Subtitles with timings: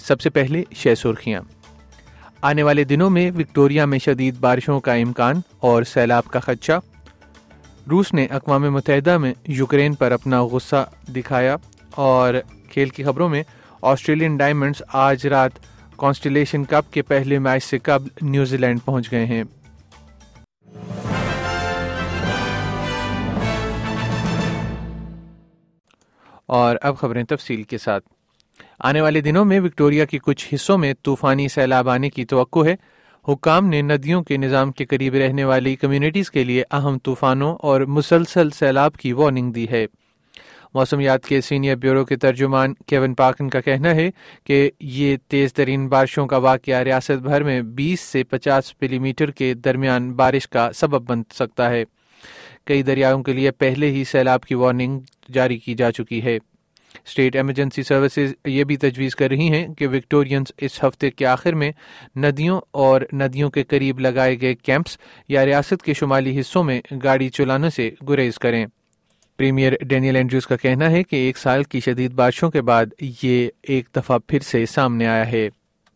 [0.00, 1.40] سب سے پہلے شہ سرخیاں۔
[2.42, 6.80] آنے والے دنوں میں وکٹوریا میں شدید بارشوں کا امکان اور سیلاب کا خدشہ۔
[7.90, 11.56] روس نے اقوام متحدہ میں یوکرین پر اپنا غصہ دکھایا
[11.90, 12.34] اور
[12.70, 13.42] کھیل کی خبروں میں
[13.82, 15.50] آسٹریلین ڈائمنڈز آج رات
[15.96, 19.44] کانسٹیلیشن کپ کے پہلے میچ سے قبل نیوزی لینڈ پہنچ گئے ہیں۔
[26.46, 28.19] اور اب خبریں تفصیل کے ساتھ۔
[28.80, 32.74] آنے والے دنوں میں وکٹوریا کے کچھ حصوں میں طوفانی سیلاب آنے کی توقع ہے۔
[33.32, 37.80] حکام نے ندیوں کے نظام کے قریب رہنے والی کمیونٹیز کے لیے اہم طوفانوں اور
[37.80, 39.86] مسلسل سیلاب کی وارننگ دی ہے۔
[40.74, 44.10] موسمیات کے سینئر بیورو کے ترجمان کیون پاکن کا کہنا ہے
[44.44, 49.30] کہ یہ تیز ترین بارشوں کا واقعہ ریاست بھر میں بیس سے پچاس ملی میٹر
[49.30, 51.84] کے درمیان بارش کا سبب بن سکتا ہے۔
[52.64, 55.00] کئی دریاؤں کے لیے پہلے ہی سیلاب کی وارننگ
[55.32, 56.38] جاری کی جا چکی ہے۔
[57.06, 61.54] اسٹیٹ ایمرجنسی سروسز یہ بھی تجویز کر رہی ہیں کہ وکٹورینز اس ہفتے کے آخر
[61.54, 61.72] میں
[62.16, 67.28] ندیوں اور ندیوں کے قریب لگائے گئے کیمپس یا ریاست کے شمالی حصوں میں گاڑی
[67.28, 68.66] چلانے سے گریز کریں۔
[69.36, 72.86] پریمیئر ڈینیل اینڈریوز کا کہنا ہے کہ ایک سال کی شدید بارشوں کے بعد
[73.22, 75.48] یہ ایک دفعہ پھر سے سامنے آیا ہے۔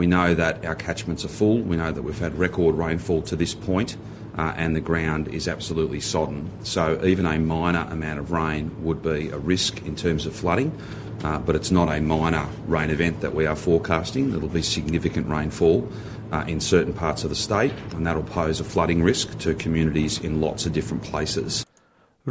[0.00, 1.58] We know that our catchments are full.
[1.58, 3.98] We know that we've had record rainfall to this point.
[4.36, 6.50] uh, and the ground is absolutely sodden.
[6.62, 10.78] So even a minor amount of rain would be a risk in terms of flooding,
[11.24, 14.34] uh, but it's not a minor rain event that we are forecasting.
[14.34, 15.86] It'll be significant rainfall
[16.32, 20.18] uh, in certain parts of the state, and that'll pose a flooding risk to communities
[20.20, 21.66] in lots of different places.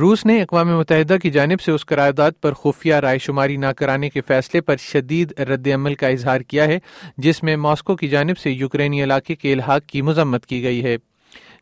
[0.00, 4.10] روس نے اقوام متحدہ کی جانب سے اس قرارداد پر خفیہ رائے شماری نہ کرانے
[4.10, 6.78] کے فیصلے پر شدید رد عمل کا اظہار کیا ہے،
[7.16, 10.96] جس میں ماسکو کی جانب سے یوکرینی علاقے کے الحاق کی مذمت کی گئی ہے۔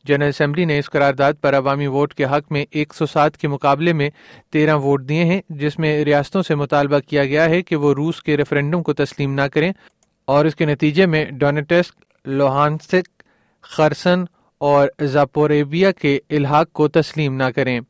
[0.05, 3.49] جنرل اسمبلی نے اس قرارداد پر عوامی ووٹ کے حق میں ایک سو سات کے
[3.49, 4.11] مقابلے میں
[4.53, 8.23] تیرہ ووٹ دیے ہیں، جس میں ریاستوں سے مطالبہ کیا گیا ہے کہ وہ روس
[8.23, 9.73] کے ریفرینڈم کو تسلیم نہ کریں
[10.25, 13.23] اور اس کے نتیجے میں ڈونیٹسک، لوہانسک،
[13.63, 14.25] خرسن
[14.59, 17.81] اور زاپوریبیا کے الحاق کو تسلیم نہ کریں۔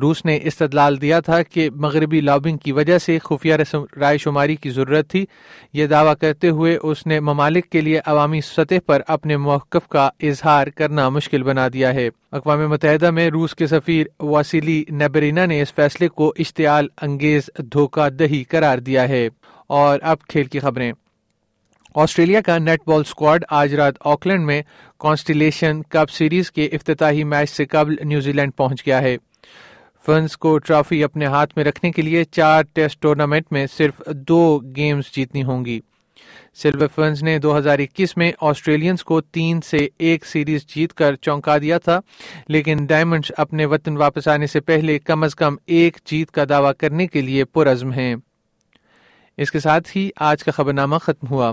[0.00, 3.54] روس نے استدلال دیا تھا کہ مغربی لابنگ کی وجہ سے خفیہ
[4.00, 5.26] رائے شماری کی ضرورت تھی۔
[5.72, 10.10] یہ دعویٰ کرتے ہوئے اس نے ممالک کے لیے عوامی سطح پر اپنے موقف کا
[10.22, 15.62] اظہار کرنا مشکل بنا دیا ہے۔ اقوام متحدہ میں روس کے سفیر واسیلی نیبرینا نے
[15.62, 19.28] اس فیصلے کو اشتعال انگیز دھوکہ دہی قرار دیا ہے۔
[19.66, 20.92] اور اب کھیل کی خبریں۔
[21.94, 24.62] آسٹریلیا کا نیٹ بال اسکواڈ آج رات آکلینڈ میں
[24.98, 29.16] کانسٹیلیشن کپ سیریز کے افتتاحی میچ سے قبل نیوزی لینڈ پہنچ گیا ہے۔
[30.06, 34.60] فرنس کو ٹرافی اپنے ہاتھ میں رکھنے کے لیے چار ٹیسٹ ٹورنامنٹ میں صرف دو
[34.76, 35.80] گیمز جیتنی ہوں گی۔
[36.54, 41.14] سلور فرنس نے دو ہزار اکیس میں آسٹریلینز کو تین سے ایک سیریز جیت کر
[41.16, 42.00] چونکا دیا تھا،
[42.48, 46.72] لیکن ڈائمنڈز اپنے وطن واپس آنے سے پہلے کم از کم ایک جیت کا دعویٰ
[46.78, 48.16] کرنے کے لیے پرعزم ہیں۔
[49.36, 51.52] اس کے ساتھ ہی آج کا خبر نامہ ختم ہوا۔